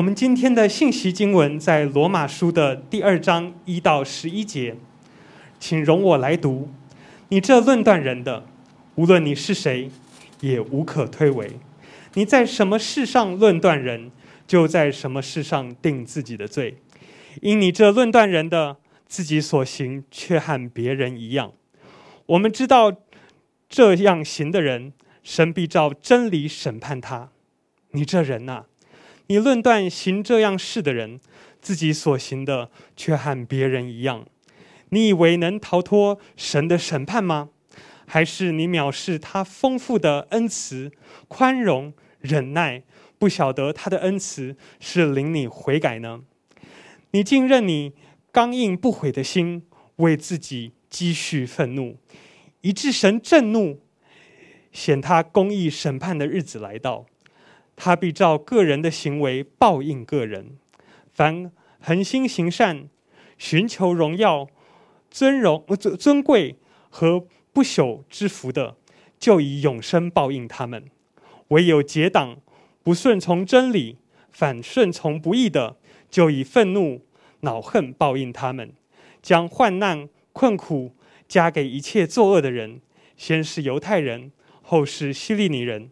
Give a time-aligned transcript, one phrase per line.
[0.00, 4.74] 我们今天的信息经文在罗马书的第二章一到十一节，
[5.58, 6.70] 请容我来读。
[7.28, 8.46] 你这论断人的，
[8.94, 9.90] 无论你是谁，
[10.40, 11.50] 也无可推诿。
[12.14, 14.10] 你在什么事上论断人，
[14.46, 16.78] 就在什么事上定自己的罪。
[17.42, 21.52] 因你这论断人的，自己所行却和别人一样。
[22.24, 22.90] 我们知道
[23.68, 27.28] 这样行的人，神必照真理审判他。
[27.90, 28.64] 你这人呐、
[29.30, 31.20] 你论断行这样事的人，
[31.60, 34.26] 自己所行的却和别人一样，
[34.88, 37.50] 你以为能逃脱神的审判吗？
[38.08, 40.90] 还是你藐视他丰富的恩慈、
[41.28, 42.82] 宽容、忍耐，
[43.20, 46.22] 不晓得他的恩慈是领你悔改呢？
[47.12, 47.92] 你竟任你
[48.32, 49.62] 刚硬不悔的心
[49.98, 51.96] 为自己积蓄愤怒，
[52.62, 53.78] 以致神震怒，
[54.72, 57.06] 显他公义审判的日子来到。
[57.82, 60.58] 他必照个人的行为报应个人。
[61.14, 62.90] 凡恒心行善、
[63.38, 64.46] 寻求荣耀、
[65.10, 66.58] 尊荣、尊尊贵
[66.90, 68.76] 和不朽之福的，
[69.18, 70.82] 就以永生报应他们；
[71.48, 72.36] 唯有结党、
[72.82, 73.96] 不顺从真理、
[74.30, 75.78] 反顺从不义的，
[76.10, 77.06] 就以愤怒、
[77.40, 78.74] 恼恨报应他们。
[79.22, 80.94] 将患难、困苦
[81.26, 82.82] 加给一切作恶的人，
[83.16, 85.90] 先是犹太人，后是希利尼人，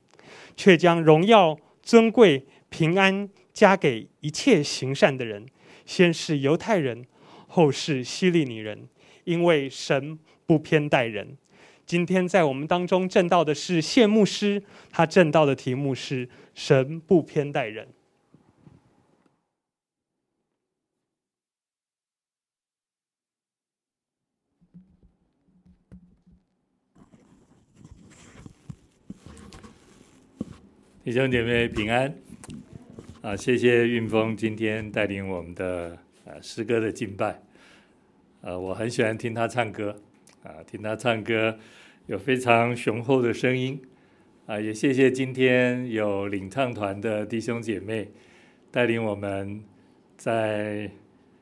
[0.55, 1.57] 却将荣耀。
[1.89, 5.47] 尊贵平安加给一切行善的人，
[5.87, 7.03] 先是犹太人，
[7.47, 8.87] 后是希利尼人，
[9.25, 11.39] 因为神不偏待人。
[11.87, 17.89] 今天在我们当中证道的是谢牧师，他证道的题目是“神不偏待人”。
[31.09, 32.15] 弟兄姐妹平安
[33.23, 33.35] 啊！
[33.35, 37.41] 谢谢运峰今天带领我们的啊诗歌的敬拜。
[38.43, 39.97] 呃，我很喜欢听他唱歌
[40.43, 41.59] 啊，听他唱歌
[42.09, 43.81] 有非常雄厚的声音
[44.45, 44.61] 啊。
[44.61, 48.11] 也谢谢今天有领唱团的弟兄姐妹
[48.71, 49.65] 带领我们
[50.19, 50.91] 在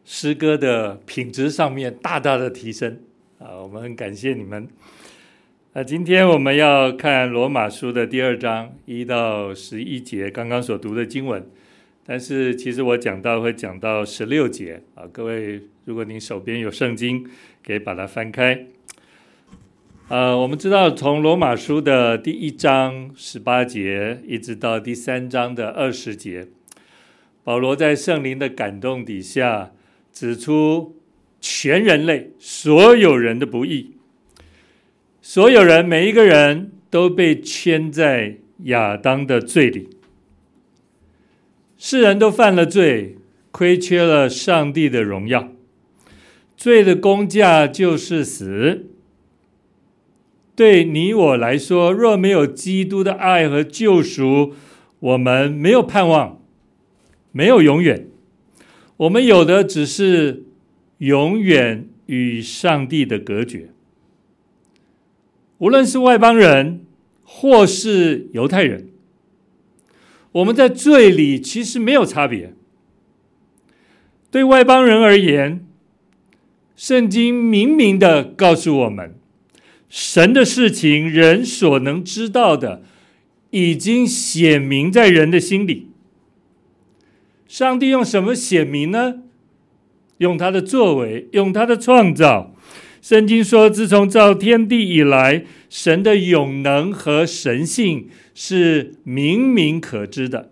[0.04, 3.00] 诗歌的品质上面大大的提升
[3.40, 4.68] 啊，我们很感谢你们。
[5.78, 11.46] 那今天我们要看罗马书的第二章一到十一节，刚刚所读的经文。
[12.06, 17.28] 但是其实我讲到会讲到十六节啊，各位如果您手边有圣经，
[17.62, 18.68] 可以把它翻开。
[20.08, 26.48] 呃，我们知道从罗马书的第一章十八节一直到第三章的二十节，
[27.44, 29.72] 保罗在圣灵的感动底下，
[30.10, 30.96] 指出
[31.38, 33.95] 全人类所有人的不义。
[35.28, 39.88] 所有人，每一个人都被圈在亚当的罪里。
[41.76, 43.16] 世人都犯了罪，
[43.50, 45.52] 亏缺了上帝的荣耀。
[46.56, 48.86] 罪的工价就是死。
[50.54, 54.54] 对你我来说，若没有基督的爱和救赎，
[55.00, 56.40] 我们没有盼望，
[57.32, 58.06] 没有永远。
[58.98, 60.44] 我们有的只是
[60.98, 63.70] 永远与上帝的隔绝。
[65.58, 66.84] 无论是外邦人
[67.24, 68.88] 或是犹太人，
[70.32, 72.52] 我们在罪里其实没有差别。
[74.30, 75.66] 对外邦人而言，
[76.76, 79.14] 圣经明明的告诉我们，
[79.88, 82.82] 神的事情，人所能知道的，
[83.50, 85.88] 已经显明在人的心里。
[87.48, 89.22] 上帝用什么显明呢？
[90.18, 92.55] 用他的作为，用他的创造。
[93.00, 100.50] 圣经说，自从造天地以来，神的永能和神性是明明可知的，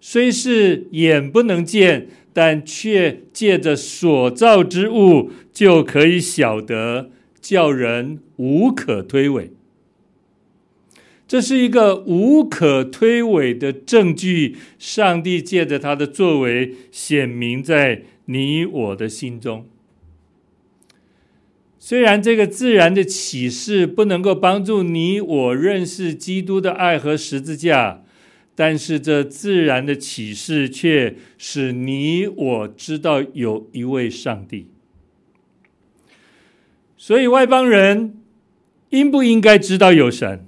[0.00, 9.48] 虽是眼不能见，但却借着所造之物就可以晓得，叫人无可推诿。
[11.26, 19.66] 这是一个无可推诿的证据，上帝借着他的作为显明在你我的心中。
[21.84, 28.04] 虽然这个自然的启示不能够帮助你我认识基督的爱和十字架，
[28.54, 34.68] 但是这自然的启示却使你我知道有一位上帝。
[36.96, 38.16] 所以外邦人
[38.90, 40.46] 应不应该知道有神？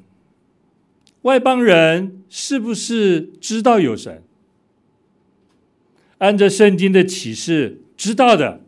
[1.22, 4.22] 外邦人是不是知道有神？
[6.19, 8.60] 按照圣经的启示，知道的，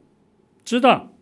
[0.65, 1.13] 知道。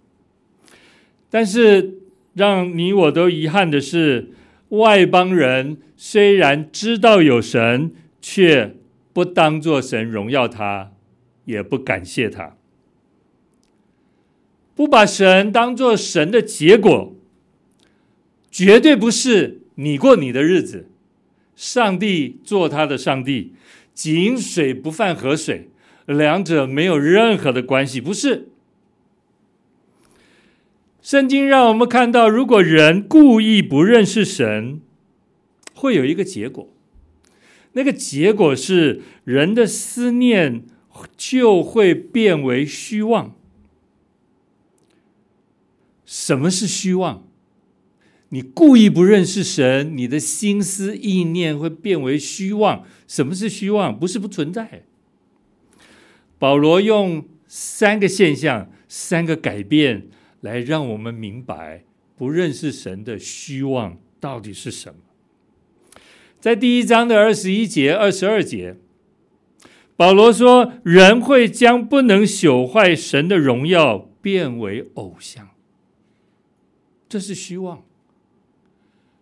[1.34, 1.98] 但是
[2.34, 4.28] 让你我都遗憾的是，
[4.68, 7.90] 外邦人虽然知道有神，
[8.22, 8.76] 却
[9.12, 10.92] 不当作神荣耀他，
[11.44, 12.56] 也不感谢他，
[14.76, 17.16] 不把神当作神的结果，
[18.48, 20.86] 绝对不是你过你的日子，
[21.56, 23.54] 上帝做他的上帝，
[23.92, 25.68] 井水不犯河水，
[26.06, 28.50] 两者没有任何的关系，不是。
[31.04, 34.80] 圣经让我们看到，如果人故意不认识神，
[35.74, 36.66] 会有一个结果。
[37.72, 40.64] 那个结果是人的思念
[41.14, 43.36] 就会变为虚妄。
[46.06, 47.28] 什么是虚妄？
[48.30, 52.86] 你故意不认识神，你的心思意念会变为虚妄。
[53.06, 53.98] 什么是虚妄？
[53.98, 54.84] 不是不存在。
[56.38, 60.06] 保罗用三个现象、三个改变
[60.44, 61.84] 来让我们明白
[62.18, 65.00] 不认识神的虚妄到底是什么。
[66.38, 68.76] 在第一章的二十一节、二十二节，
[69.96, 75.48] 保罗说：“人会将不能朽坏神的荣耀变为偶像，
[77.08, 77.78] 这是虚妄；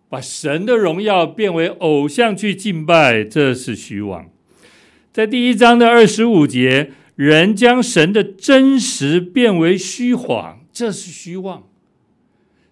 [0.09, 4.29] 把神的荣耀变为偶像去敬拜，这是虚妄。”
[5.13, 11.69] 在第一章的二十五节，人将神的真实变为虚谎，这是虚妄。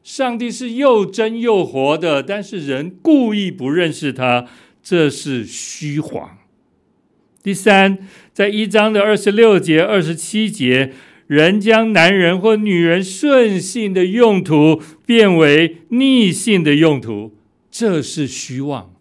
[0.04, 4.48] 上帝是又真又活的，但是人故意不认识他，
[4.82, 6.40] 这是虚谎。
[7.44, 8.00] 第三，
[8.34, 10.94] 在一章的二十六节、二十七节，
[11.28, 17.36] 人将男人或女人顺性的用途变为逆性的用途，
[17.70, 18.94] 这是虚妄。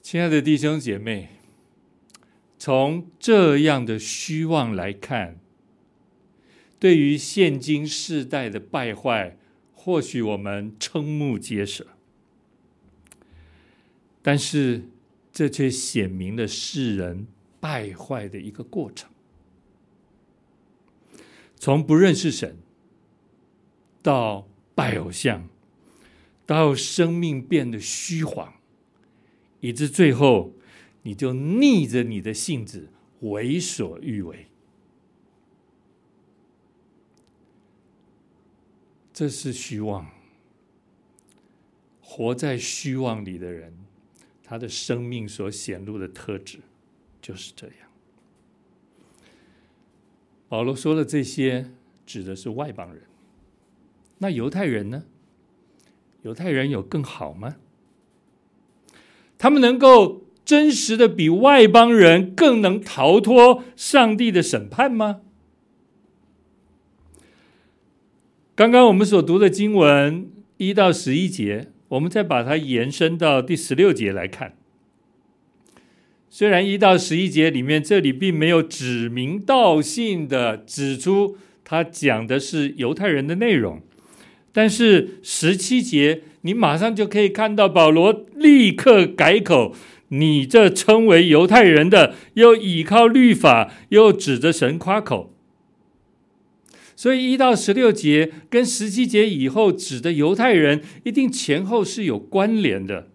[0.00, 1.28] 亲爱的弟兄姐妹，
[2.58, 5.38] 从这样的虚妄来看。
[6.80, 9.36] 对于现今世代的败坏，
[9.74, 11.86] 或许我们瞠目结舌，
[14.22, 14.84] 但是
[15.32, 17.26] 这却显明了世人
[17.58, 19.10] 败坏的一个过程。
[21.56, 22.58] 从不认识神，
[24.00, 24.46] 到
[24.76, 25.48] 拜偶像，
[26.46, 28.54] 到生命变得虚谎，
[29.58, 30.52] 以致最后
[31.02, 32.88] 你就逆着你的性子
[33.20, 34.46] 为所欲为。
[39.12, 40.08] 这是虚妄，
[42.00, 43.76] 活在虚妄里的人，
[44.44, 46.60] 他的生命所显露的特质
[47.20, 47.76] 就是这样。
[50.48, 51.72] 保罗说的这些
[52.06, 53.02] 指的是外邦人，
[54.18, 55.04] 那犹太人呢？
[56.22, 57.56] 犹太人有更好吗？
[59.36, 65.20] 他们能够真实的比外邦人更能逃脱上帝的审判吗？
[68.56, 74.54] 刚刚我们所读的经文一到十一节，我们再把它延伸到第十六节来看。
[76.30, 83.82] 虽然一到十一节里面，这里并没有指名道姓的指出他讲的是犹太人的内容，
[84.54, 89.74] 但是十七节你马上就可以看到保罗立刻改口：
[90.08, 95.34] 你这称为犹太人的，又倚靠律法，又指着神夸口。
[96.96, 103.08] 所以一到十六节跟十七节以后指的犹太人，一定前后是有关联的。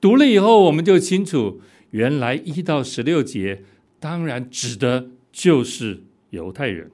[0.00, 3.64] 读了以后，我们就清楚，原来一到十六节
[4.00, 6.90] 当然指的就是犹太人。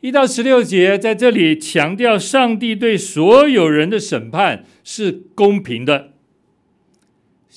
[0.00, 6.14] 一到十六节在这里强调，上帝对所有人的审判是公平的，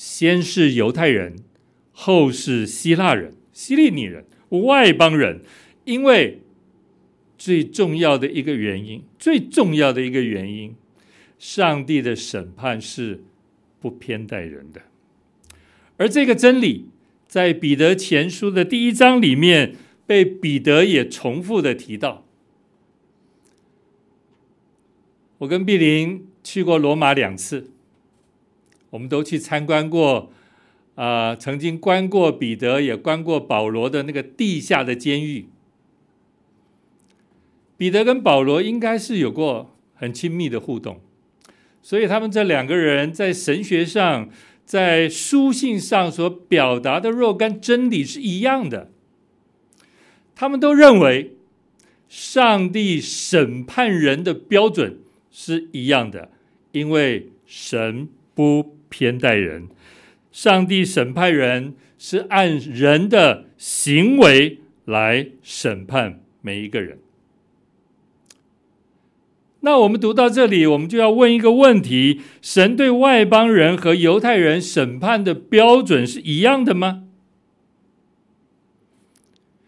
[0.04, 1.36] 先是犹太人，
[1.92, 5.42] 后是希腊人、希利尼人、外邦人。
[5.86, 6.42] 因为
[7.38, 10.76] 最重要的一个原因，最重要的一个原因，
[11.38, 13.24] 上帝的审判是
[13.80, 14.82] 不偏待人的，
[15.98, 16.88] 而这个真理
[17.28, 19.76] 在彼得前书的第一章里面
[20.08, 22.26] 被彼得也重复的提到。
[25.38, 27.70] 我跟碧玲去过罗马两次，
[28.92, 30.32] 我们都去参观过，
[30.96, 35.48] 啊、曾经关过彼得，也关过保罗的那个地下的监狱。
[37.78, 41.02] 彼得跟保罗应该是有过很亲密的互动，
[41.82, 44.30] 所以他们这两个人在神学上、
[44.66, 48.92] 在书信上所表达的若干真理是一样的。
[50.36, 51.36] 他们都认为，
[52.08, 55.00] 上帝审判人的标准
[55.32, 56.30] 是一样的，
[56.74, 59.70] 因为神不偏待人，
[60.32, 67.00] 上帝审判人是按人的行为来审判每一个人。
[69.62, 77.04] 那我们读到这里，我们就要问一个问题：神对外邦人和犹太人审判的标准是一样的吗？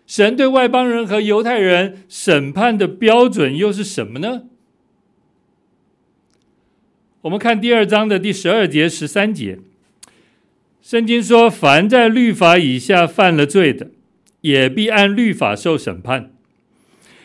[0.06, 4.44] 神对外邦人和犹太人审判的标准又是什么呢？
[7.24, 9.58] 我们看第二章的第十二节、十三节，
[10.82, 13.92] 圣经说：“凡在律法以下犯了罪的，
[14.42, 16.34] 也必按律法受审判。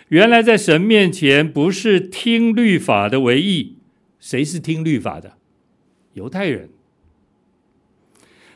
[0.06, 3.74] 原来在神面前，不是听律法的为义，
[4.20, 5.36] 谁是听律法的？
[6.12, 6.68] 犹太人，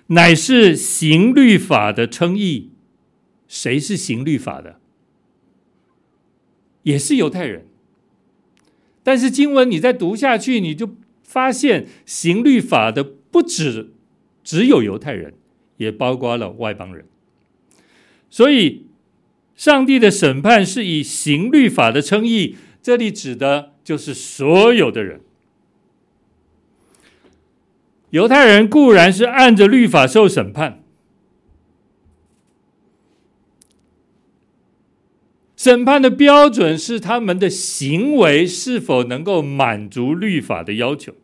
[0.07, 2.71] 乃是行律法的称义。”
[3.49, 4.79] 谁是行律法的？
[6.85, 7.67] 也是犹太人。
[9.03, 10.95] 但是经文你再读下去，你就
[11.33, 13.93] 发现行律法的不止
[14.45, 15.33] 只有犹太人，
[15.79, 17.07] 也包括了外邦人。
[18.29, 18.87] 所以，
[19.57, 25.23] 上帝的审判是以行律法的称义，这里指的就是所有的人。
[28.11, 30.83] 犹太人固然是按着律法受审判。
[35.57, 41.15] 审判的标准是他们的行为是否能够满足律法的要求。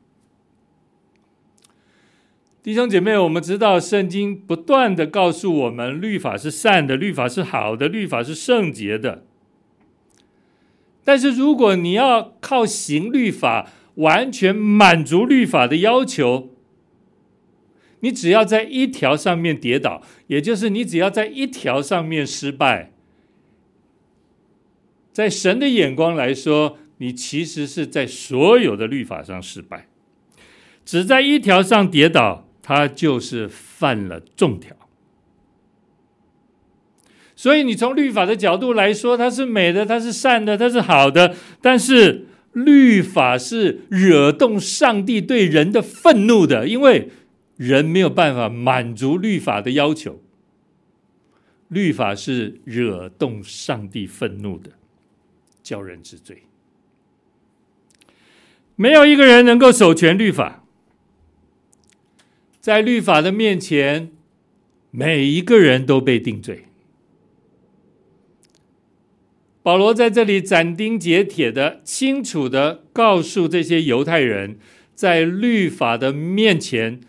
[2.69, 9.25] 弟兄姐妹，我们知道圣经不断的告诉我们，律法是善的，律法是好的，律法是圣洁的。
[11.03, 16.51] 但是如果你要靠行律法完全满足律法的要求，
[18.01, 22.93] 你只要在一条上面跌倒，也就是你只要在一条上面失败。
[25.11, 29.89] 在神的眼光来说，你其实是在所有的律法上失败，
[30.85, 34.77] 只在一条上跌倒，他就是犯了众条。
[37.35, 41.35] 所以，你从律法的角度来说，它是美的，它是善的，它是好的。
[41.63, 47.09] 但是，律法是惹动上帝对人的愤怒的，因为
[47.57, 50.21] 人没有办法满足律法的要求。
[51.69, 54.73] 律法是惹动上帝愤怒的。
[55.63, 56.43] 叫人之罪，
[58.77, 60.58] 没有一个人能够守全律法。
[62.61, 64.11] 在律法的面前，
[64.91, 66.65] 每一个人都被定罪。
[69.63, 74.59] 保罗在这里斩钉截铁的、清楚的告诉这些犹太人，
[74.95, 77.01] 在律法的面前，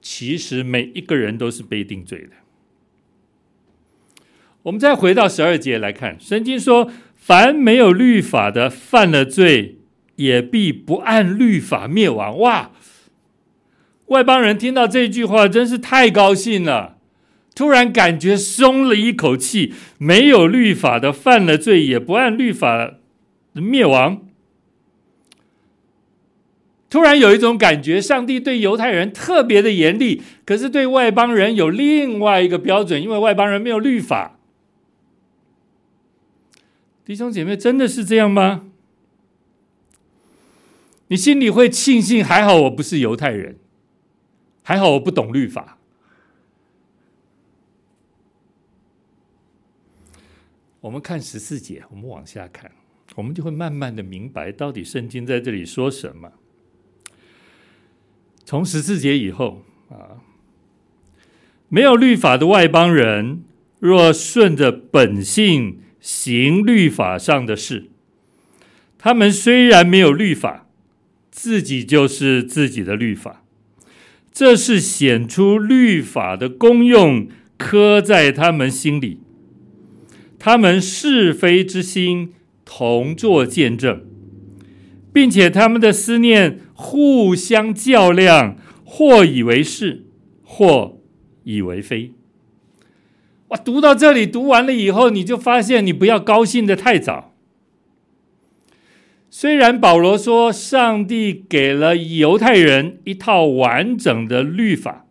[0.00, 2.30] 其实每一个人都是被定罪的。
[4.62, 6.90] 我们再回到十二节来看，圣经说。
[7.20, 9.76] 凡没有律法的犯了罪，
[10.16, 12.38] 也必不按律法灭亡。
[12.38, 12.70] 哇！
[14.08, 16.98] 外邦人听到这句话，真是太高兴了，
[17.54, 19.72] 突然感觉松了一口气。
[19.98, 22.94] 没有律法的犯了罪，也不按律法
[23.52, 24.22] 灭亡。
[26.90, 34.38] 突然有一种感觉，上帝对犹太人特别的严厉，可是对外邦人有另外一个标准，因为外邦人没有律法。
[37.04, 38.64] 弟兄姐妹，真的是这样吗？
[41.08, 43.56] 你心里会庆幸，还好我不是犹太人，
[44.68, 45.78] 还好我不懂律法。
[50.82, 52.70] 我们看十四节，我们往下看，
[53.14, 56.30] 我们就会慢慢的明白，到底圣经在这里说什么。
[58.44, 60.20] 从十四节以后啊，
[61.70, 63.42] 没有律法的外邦人，
[63.78, 65.80] 若顺着本性。
[65.98, 67.90] 行律法上的事，
[68.98, 70.68] 他们虽然没有律法，
[71.30, 73.42] 自己就是自己的律法。
[74.38, 77.26] 这是显出律法的功用，
[77.56, 79.18] 刻在他们心里。
[80.38, 84.00] 他们是非之心同作见证，
[85.12, 90.04] 并且他们的思念互相较量，或以为是，
[90.44, 91.00] 或
[91.42, 92.12] 以为非。
[93.48, 97.34] 哇，读到这里，读完了以后，你就发现你不要高兴的太早。
[99.30, 105.06] 虽然保罗说上帝给了犹太人一套完整的律法，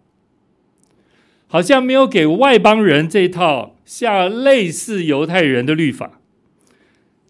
[1.48, 6.20] 好像没有给外邦人这套像类似犹太人的律法，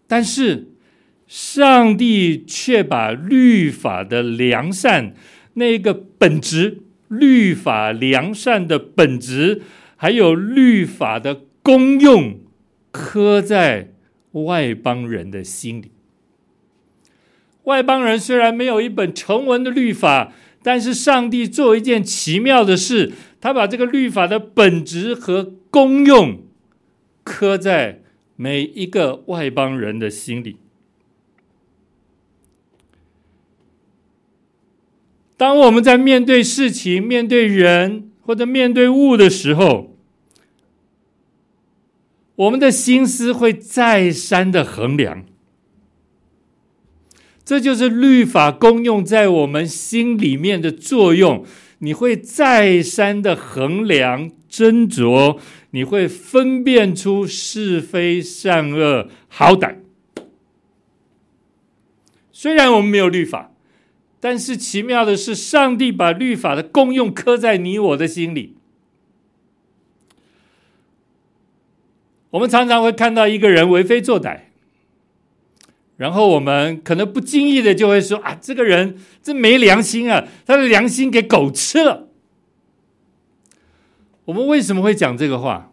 [0.06, 0.68] 但是
[1.26, 5.14] 上帝却把律法的良善
[5.54, 9.62] 那个本质，律法良善的本质。
[10.00, 12.38] 还有律法的功用，
[12.92, 13.94] 刻在
[14.30, 15.90] 外邦人的心里。
[17.68, 20.32] 外邦人虽然没有一本成文的律法，
[20.62, 26.38] 但是上帝做一件奇妙的事，他把这个律法的本质和功用
[27.22, 28.00] 刻在
[28.36, 30.56] 每一个外邦人的心里。
[35.36, 39.94] 当我们在面对事情、面对人或者面对物的时候，
[42.34, 45.26] 我们的心思会再三的衡量。
[47.48, 51.46] 这就是律法功用在我们心里面的作用。
[51.78, 55.38] 你会再三的衡量、斟酌，
[55.70, 59.76] 你会分辨出是非善恶、好歹。
[62.30, 63.52] 虽然我们没有律法。
[64.20, 68.56] 但是奇妙的是，上帝把律法的功用刻在你我的心里。
[72.28, 74.47] 我们常常会看到一个人为非作歹，
[75.98, 82.08] 然后我们可能不经意的就会说：“啊，这个人真没良心啊，他的良心给狗吃了。”
[84.24, 85.72] 我们为什么会讲这个话？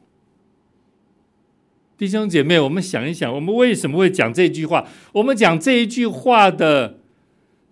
[1.97, 4.85] 弟兄姐妹，我们想一想，我们为什么会讲这句话？
[5.13, 6.99] 我们讲这一句话的。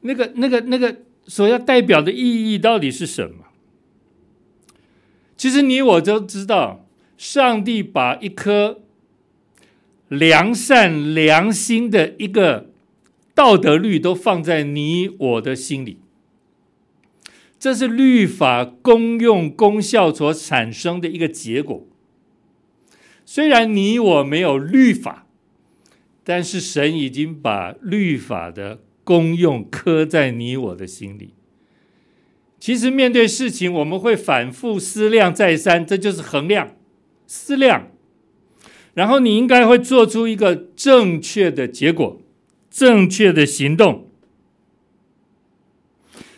[0.05, 3.45] 那个、那个、那个所要代表的意义到底是什么？
[5.37, 6.85] 其实你我都知道，
[7.17, 8.82] 上帝把一颗
[10.07, 12.69] 良善、良心的一个
[13.33, 15.97] 道德律都放在你我的心里，
[17.57, 21.85] 这是律法功用功效所产生的一个结果。
[23.25, 25.27] 虽然你我没有律法，
[26.23, 28.79] 但是神已经把律法的。
[29.05, 31.33] 功用刻在你我的心里。
[32.57, 36.77] 其实面对事情，我们会反复思量再三，这就是衡量、
[37.27, 37.89] 思量。
[38.93, 42.21] 然后你应该会做出一个正确的结果、
[42.69, 44.09] 正确的行动。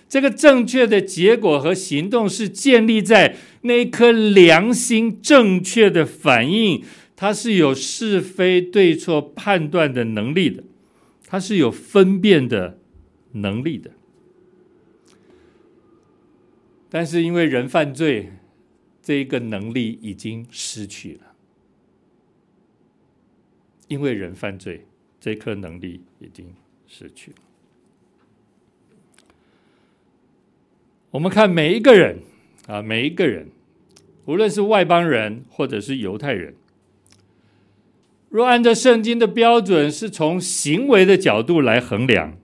[0.07, 6.83] 这个正确的结果和行动是建立在那一颗良心正确的反应，
[7.15, 10.63] 它是有是非对错判断的能力的。
[11.27, 12.79] 它是有分辨的
[13.33, 13.91] 能力的，
[16.89, 18.31] 但是因为人犯罪，
[19.01, 21.34] 这一个能力已经失去了。
[23.87, 24.85] 因为人犯罪，
[25.19, 26.53] 这颗能力已经
[26.87, 27.37] 失去了。
[31.11, 32.19] 我们看每一个人
[32.67, 33.47] 啊，每一个人，
[34.25, 36.55] 无论是外邦人或者是犹太人。
[38.29, 42.37] 若按照圣经的标准，是从行为的角度来衡量，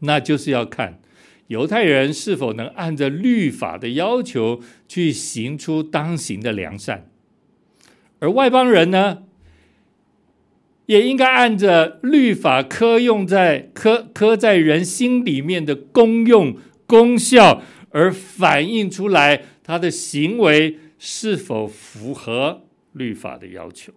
[0.00, 1.00] 那就是要看
[1.48, 7.10] 犹太人是否能按照律法的要求去行出当行的良善，
[8.20, 9.24] 而外邦人呢，
[10.88, 23.92] 也应该按着律法刻用在刻刻在人心里面的功用功效，而反映出来他的行为是否符合律法的要求。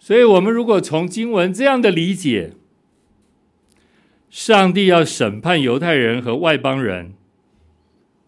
[0.00, 2.54] 所以，我们如果从经文这样的理解，
[4.28, 7.14] 上帝要审判犹太人和外邦人，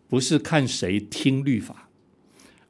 [0.08, 1.88] 不是看谁听律法，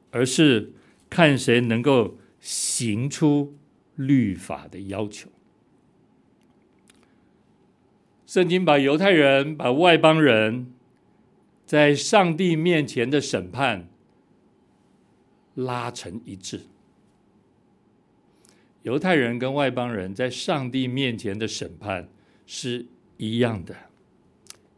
[0.09, 0.73] 而是
[1.11, 3.55] 看谁能够行出
[3.95, 5.27] 律法的要求。
[8.27, 10.71] 圣经把犹太人、把外邦人，
[11.65, 13.87] 在上帝面前的审判
[15.55, 16.61] 拉成一致。
[18.83, 22.07] 犹太人跟外邦人在上帝面前的审判
[22.45, 22.85] 是
[23.17, 23.75] 一样的，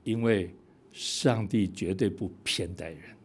[0.06, 0.56] 因为
[0.94, 3.17] 上帝绝对不偏待人，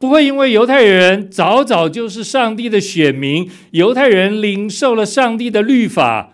[0.00, 6.32] 不会因为犹太人早早就是上帝的选民，犹太人领受了上帝的律法，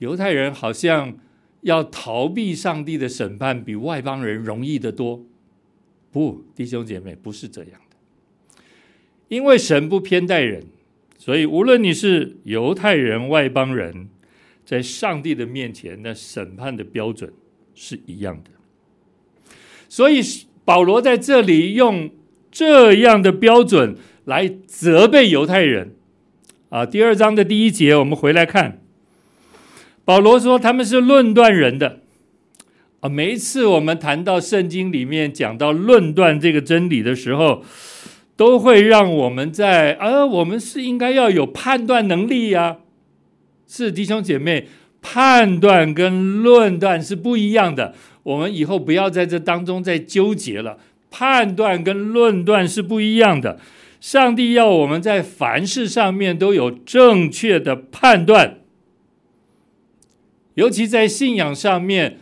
[0.00, 1.16] 犹太人好像
[1.62, 5.24] 要逃避上帝的审判比外邦人容易得多。
[6.12, 8.62] 不，弟兄姐妹，不是这样的，
[9.28, 10.62] 因为神不偏待人。
[11.16, 14.10] 所以，无论你是犹太人、外邦人，
[14.66, 17.32] 在上帝的面前，那审判的标准
[17.74, 18.50] 是一样的。
[19.88, 20.20] 所以，
[20.66, 22.10] 保罗在这里用
[22.54, 25.96] 这样的标准来责备犹太人。
[26.68, 28.80] 啊，第二章的第一节，我们回来看，
[30.04, 31.98] 保罗说他们是论断人的。
[33.00, 37.64] 啊，每一次我们谈到圣经里面讲到论断这个真理的时候，
[38.36, 42.76] 都会让我们在，呃，我们是应该要有判断能力呀、
[43.66, 44.68] 是弟兄姐妹，
[45.02, 47.94] 判断跟论断是不一样的。
[48.22, 50.78] 我们以后不要在这当中再纠结了。
[51.16, 53.60] 判断跟论断是不一样的。
[54.00, 58.58] 上帝要我们在凡事上面都有正确的判断，
[60.54, 62.18] 尤其在信仰上面，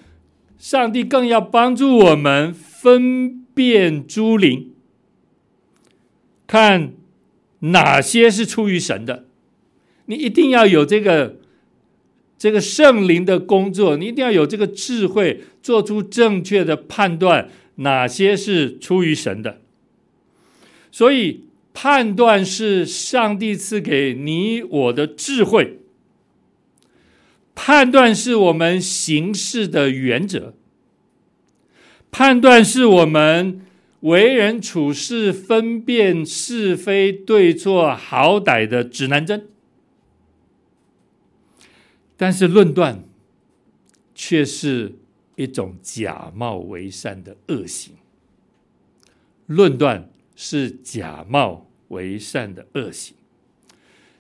[0.59, 4.73] 上帝更要帮助我们分辨诸灵。
[6.47, 6.93] 看
[7.61, 9.25] 哪些是出于神的，
[10.05, 11.37] 你一定要有这个
[12.37, 19.61] 这个圣灵的工作，你一定要有这个智慧，做出正确的判断，哪些是出于神的。
[20.91, 25.79] 所以，判断是上帝赐给你我的智慧，
[27.55, 30.55] 判断是我们行事的原则，
[32.11, 33.63] 判断是我们
[34.01, 39.49] 为人处事、分辨是非对错、好歹的指南针。
[42.19, 43.03] 但是论断
[44.15, 44.97] 却是
[45.43, 47.95] 一种假冒为善的恶行。
[49.47, 53.15] 论断是假冒为善的恶行，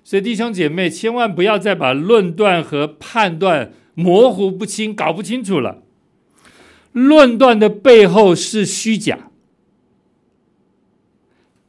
[0.04, 5.82] 所以弟兄姐妹千万不要再把论断和判断模糊不清、搞不清楚了。
[6.92, 9.30] 论断的背后是虚假，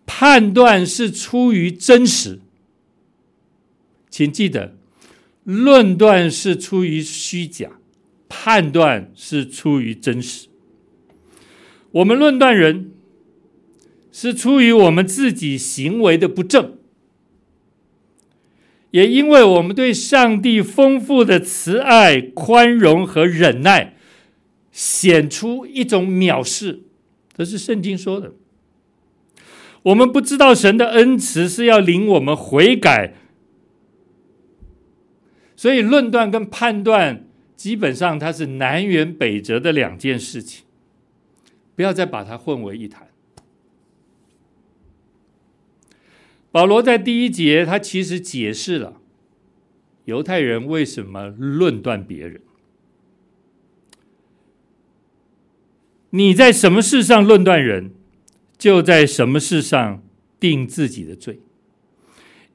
[0.05, 2.39] 判断是出于真实。
[4.09, 4.75] 请记得。
[5.45, 7.71] 论断是出于虚假，
[8.35, 10.47] 判断是出于真实。
[11.91, 12.91] 我们论断人，
[14.11, 16.77] 是出于我们自己行为的不正，
[18.89, 23.95] 也因为我们对上帝丰富的慈爱、宽容和忍耐，
[24.71, 26.81] 显出一种藐视。
[27.37, 28.33] 这是圣经说的。
[29.83, 33.13] 我们不知道神的恩慈是要领我们悔改。
[35.55, 37.25] 所以，论断跟判断
[37.63, 40.65] 基本上它是南辕北辙的两件事情，
[41.77, 43.07] 不要再把它混为一谈。
[46.51, 48.99] 保罗在第一节，他其实解释了
[50.03, 52.41] 犹太人为什么论断别人。
[56.09, 57.93] 你在什么事上论断人，
[58.57, 60.03] 就在什么事上
[60.37, 61.39] 定自己的罪，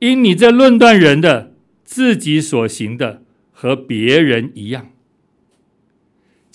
[0.00, 1.54] 因你这论断人的。
[1.82, 4.90] 自己所行的和别人一样，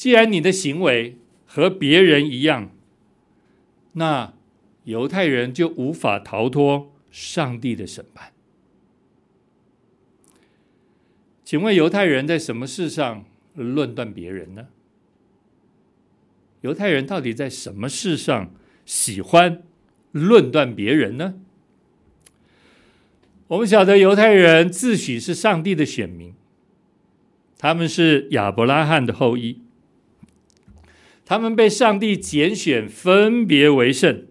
[0.04, 2.70] 既然你的行为和别人一样，
[3.94, 4.34] 那
[4.84, 8.34] 犹太人就无法逃脱上帝的审判。
[11.46, 14.68] 请问犹太人在什么事上论断别人呢？
[16.60, 18.54] 犹太人到底在什么事上
[18.86, 19.64] 喜欢
[20.12, 21.36] 论断别人呢？
[23.48, 26.34] 我们晓得犹太人自诩是上帝的选民，
[27.58, 29.62] 他们是亚伯拉罕的后裔，
[31.26, 34.26] 他们被上帝拣选，分别为圣，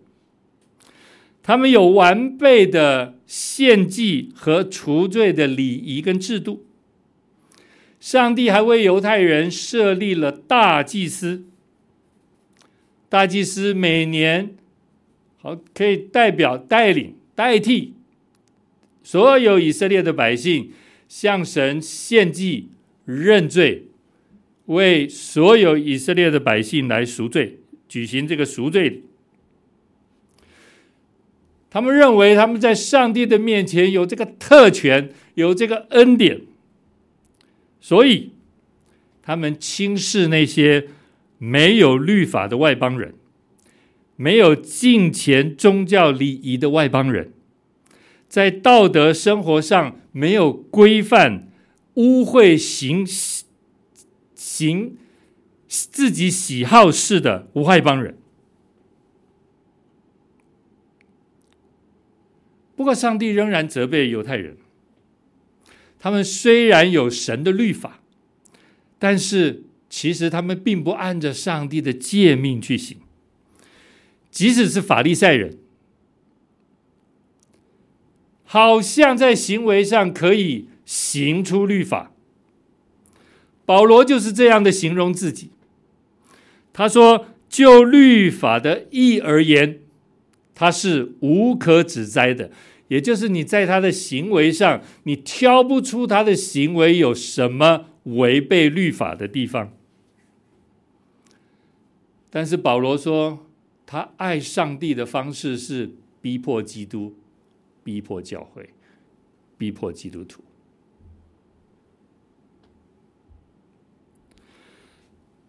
[1.43, 6.67] 他们有完备的献祭和除罪的礼仪跟制度。
[7.99, 11.45] 上帝还为犹太人设立了大祭司，
[13.09, 14.57] 大祭司每年
[15.39, 17.95] 好可以代表、带领、代替。
[19.05, 20.73] 所有以色列的百姓
[21.09, 22.69] 向神献祭、
[23.05, 23.87] 认罪，
[24.73, 27.59] 为所有以色列的百姓来赎罪，
[27.89, 29.03] 举行这个赎罪。
[31.71, 36.43] 他们认为他们在上帝的面前有这个特权，有这个恩典，
[37.81, 38.33] 所以
[39.23, 40.89] 他们轻视那些
[41.39, 43.15] 没有律法的外邦人，
[44.17, 47.33] 没有敬虔宗教礼仪的外邦人。
[48.29, 51.49] 在道德生活上没有规范、
[51.95, 53.07] 污秽行
[54.53, 54.99] 行
[55.67, 58.19] 自己喜好事的无害邦人。
[62.77, 64.59] 不过，上帝仍然责备犹太人。
[65.99, 68.01] 他们虽然有神的律法，
[68.99, 72.99] 但是其实他们并不按着上帝的诫命去行。
[74.31, 75.59] 即使是法利赛人。
[78.45, 82.12] 好像在行为上可以行出律法，
[83.65, 85.51] 保罗就是这样的形容自己。
[86.73, 89.81] 他说：“就律法的义而言，
[90.55, 92.51] 他是无可指摘的。
[92.89, 99.73] 也就是你在他的行为上，你挑不出他的行为有什么违背律法的地方。
[102.31, 103.47] 但是保罗说，
[103.87, 107.15] 他爱上帝的方式是逼迫基督。”
[107.85, 108.71] 逼迫教会，
[109.59, 110.41] 逼迫基督徒。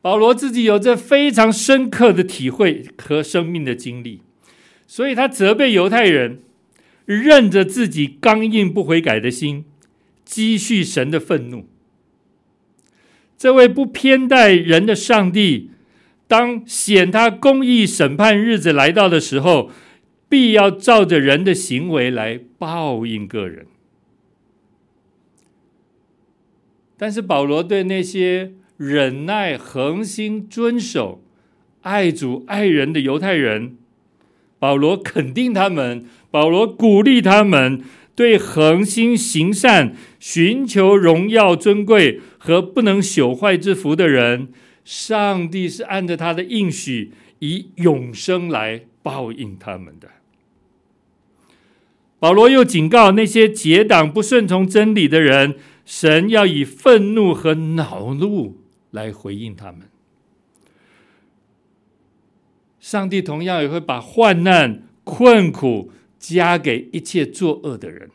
[0.03, 4.19] 保罗自己有着非常深刻的体会和生命的经历，
[4.85, 6.41] 所以他责备犹太人，
[7.05, 9.63] 任着自己刚硬不悔改的心，
[10.25, 11.69] 积蓄神的愤怒。
[13.37, 15.71] 这位不偏待人的上帝，
[16.27, 19.71] 当显他公义审判日子来到的时候，
[20.27, 23.67] 必要照着人的行为来报应个人。
[26.97, 31.23] 但是保罗对那些忍耐、恒心遵守、
[31.81, 33.77] 爱主爱人的犹太人，
[34.59, 37.83] 保罗肯定他们，保罗鼓励他们，
[38.15, 44.49] 对恒心行善、寻求荣耀尊贵和不能朽坏之福的人，
[44.83, 50.09] 上帝是按着他的应许，以永生来报应他们的。
[52.19, 55.55] 保罗又警告那些结党不顺从真理的人，
[55.85, 58.62] 神要以愤怒和恼怒
[58.93, 59.81] 来回应他们。
[62.79, 68.09] 上帝同样也会把患难、困苦加给一切作恶的人，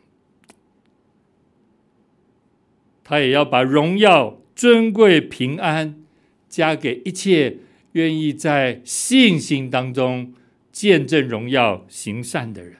[3.02, 6.02] 他也要把荣耀、尊贵、平安
[6.48, 7.58] 加给一切
[7.92, 10.34] 愿意在信心当中
[10.70, 12.76] 见证荣耀、行善的人。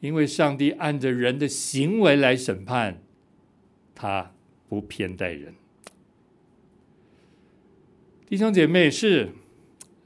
[0.00, 3.00] 因为上帝按着人的行为来审判，
[3.94, 4.32] 他
[4.68, 5.54] 不偏待人。
[8.32, 9.28] 弟兄姐妹是。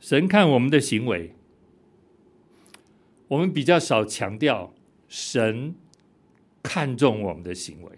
[0.01, 1.33] 神看我们的行为，
[3.29, 4.75] 我们比较少强调
[5.09, 5.77] 神
[6.61, 7.93] 看重我们的行为。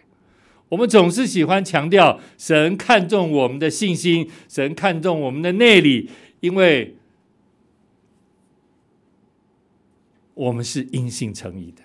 [0.69, 6.11] 我们总是喜欢强调神看重我们的信心，神看重我们的内里，
[6.41, 6.97] 因为
[10.35, 11.83] 我们是因信称义的。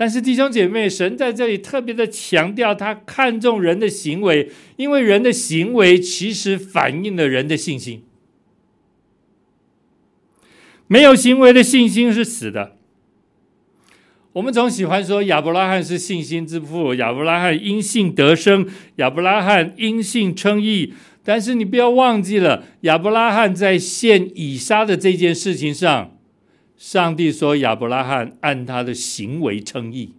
[0.00, 8.04] 但是弟兄姐妹，神在这里特别的强调，他看重人的行为，因为人的行为其实反映了人的信心。
[10.86, 12.76] 没有行为的信心是死的。
[14.34, 20.94] 我们总喜欢说亚伯拉罕是信心之父，亚伯拉罕因信得生，亚伯拉罕因信称义。
[21.24, 26.16] 但是你不要忘记了，亚伯拉罕在献以撒的这件事情上，
[26.78, 30.14] 上帝说亚伯拉罕按他的行为称义。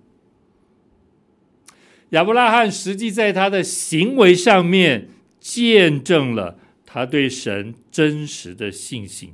[2.09, 5.07] 亚伯拉罕实际在他的行为上面
[5.39, 9.33] 见证了他对神真实的信心。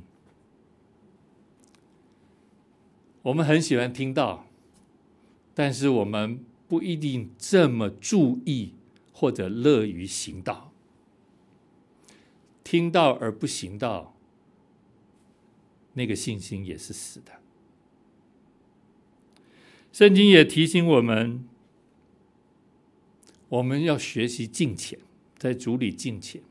[3.22, 4.46] 我们很喜欢听到，
[5.52, 8.74] 但是我们不一定这么注意
[9.12, 10.72] 或者乐于行道。
[12.62, 14.15] 听到而不行道，
[15.96, 17.32] 那个信心也是死的。
[19.92, 21.42] 圣经也提醒我们，
[23.48, 24.98] 我们要学习敬虔，
[25.38, 26.42] 在主里敬虔。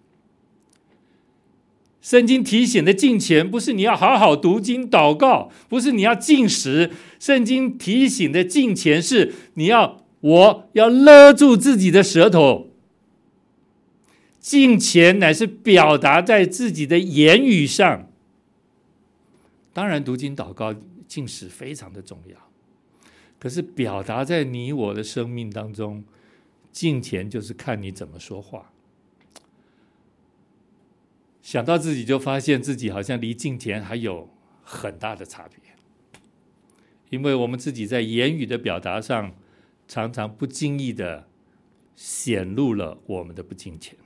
[2.01, 6.91] 圣经提醒的敬虔，不是你要好好读经祷告，不是你要进食。
[7.19, 12.71] 圣经提醒的敬虔是你要，我要勒住自己的舌头。
[14.39, 18.07] 敬虔乃是表达在自己的言语上。
[19.75, 20.73] 当然，读经祷告、
[21.05, 22.49] 进食非常的重要，
[23.37, 26.05] 可是表达在你我的生命当中，
[26.71, 28.71] 敬虔就是看你怎么说话。
[31.41, 34.29] 想到自己，就发现自己好像离敬虔还有
[34.63, 35.75] 很大的差别，
[37.09, 39.35] 因为我们自己在言语的表达上，
[39.89, 41.27] 常常不经意的
[41.97, 43.97] 显露了我们的不敬虔。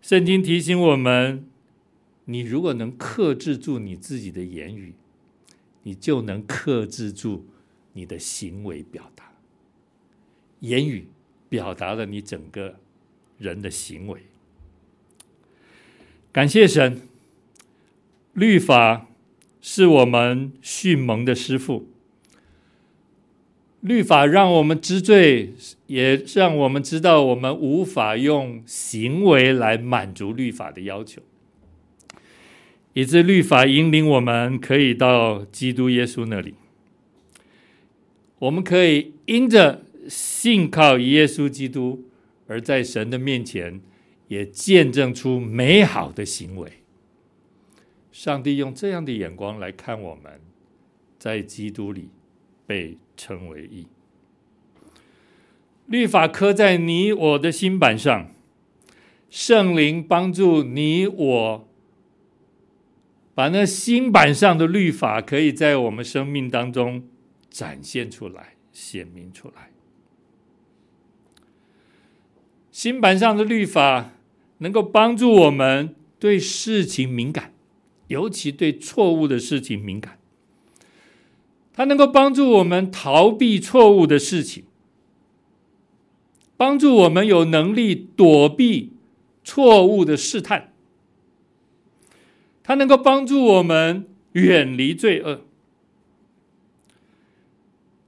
[0.00, 1.46] 圣经提醒我们，
[2.24, 4.94] 你如果能克制住你自己的言语，
[5.82, 7.46] 你就能克制住
[7.92, 9.32] 你的行为表达。
[10.60, 11.08] 言语
[11.48, 12.76] 表达了你整个
[13.38, 14.20] 人的行为。
[16.30, 17.02] 感谢神，
[18.32, 19.08] 律法
[19.60, 21.88] 是我们训蒙的师傅。
[23.80, 25.54] 律法让我们知罪，
[25.88, 31.20] 也让我们知道我们无法用行为来满足律法的要求，
[32.94, 36.54] 以致律法引领我们可以到基督耶稣那里。
[38.38, 42.04] 我们可以因着信靠耶稣基督，
[42.46, 43.80] 而在神的面前。
[44.28, 46.72] 也见证出美好的行为。
[48.12, 50.40] 上帝用这样的眼光来看我们，
[51.18, 52.08] 在基督里
[52.66, 53.86] 被称为义。
[55.84, 58.30] 律法刻在你我的心版上，
[59.28, 61.68] 圣灵帮助你我，
[63.34, 67.08] 把那新版上的律法可以在我们生命当中
[67.50, 69.70] 展现出来、显明出来。
[72.70, 74.12] 新版上的律法。
[74.62, 77.52] 能够帮助我们对事情敏感，
[78.06, 80.20] 尤其对错误的事情敏感。
[81.72, 84.62] 它能够帮助我们逃避错误的事情，
[86.56, 88.92] 帮助我们有能力躲避
[89.42, 90.71] 错误的试探。
[92.62, 95.42] 它能够帮助我们远离罪恶。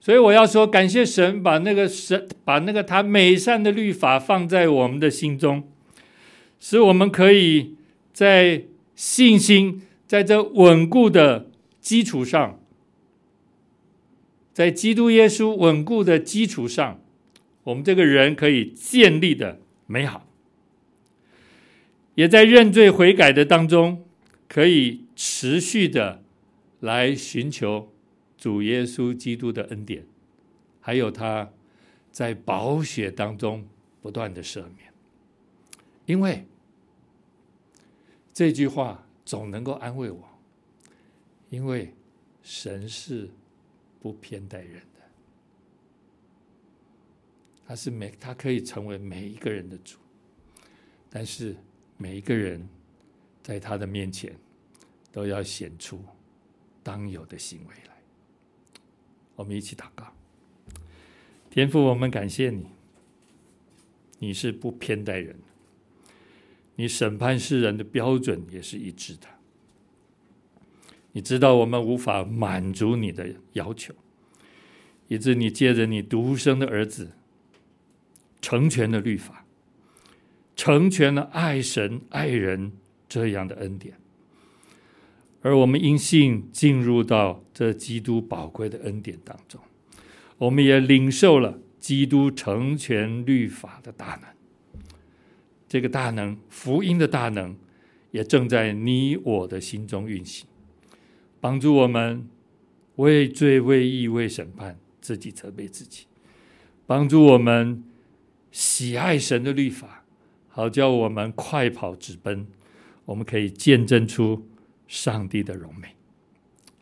[0.01, 5.67] 所以我要说，感谢神把那个神把那个他美善的律法放在我们的心中，
[6.61, 7.75] 使我们可以
[8.13, 8.65] 在
[8.95, 12.61] 信心在这稳固的基础上，
[14.53, 17.01] 在基督耶稣稳固的基础上，
[17.63, 20.27] 我们这个人可以建立的美好，
[22.15, 24.05] 也在认罪悔改的当中，
[24.49, 26.23] 可以持续的
[26.81, 27.91] 来寻求。
[28.37, 30.05] 主耶稣基督的恩典，
[30.79, 31.51] 还有他
[32.13, 33.67] 在宝血当中
[34.03, 34.93] 不断的赦免，
[36.05, 36.45] 因为
[38.35, 40.29] 这句话总能够安慰我，
[41.49, 41.95] 因为
[42.43, 43.31] 神是
[43.99, 45.01] 不偏待人的，
[47.67, 49.97] 他是每他可以成为每一个人的主，
[51.09, 51.57] 但是
[51.97, 52.69] 每一个人
[53.45, 54.35] 在他的面前
[55.13, 56.03] 都要显出
[56.83, 57.95] 当有的行为来。
[59.37, 60.11] 我们一起祷告，
[61.51, 62.67] 天父，我们感谢你，
[64.19, 65.37] 你是不偏待人，
[66.77, 69.27] 你审判世人的标准也是一致的。
[71.13, 73.95] 你知道我们无法满足你的要求，
[75.09, 77.13] 以致你借着你独生的儿子，
[78.41, 79.45] 成全了律法，
[80.57, 82.73] 成全了爱神爱人
[83.15, 83.95] 这样的恩典。
[85.41, 89.61] 而我们因信进入到这基督宝贵的恩典当中，
[90.37, 94.29] 我们也领受了基督成全律法的大能。
[95.69, 97.55] 这个大能，福音的大能，
[98.11, 100.49] 也正在你我的心中运行，
[101.41, 102.29] 帮助我们
[102.97, 106.07] 为罪、为义、为审判，自己责备自己，
[106.85, 107.85] 帮助我们
[108.51, 110.05] 喜爱神的律法，
[110.49, 112.47] 好叫我们快跑直奔，
[113.05, 114.47] 我们可以见证出。
[114.87, 115.89] 上帝的荣美，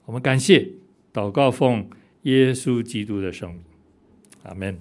[0.06, 0.68] 我们感谢
[1.12, 1.88] 祷告奉
[2.22, 3.62] 耶稣基督的圣名，
[4.42, 4.76] 阿门。